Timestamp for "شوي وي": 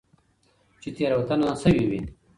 1.61-2.01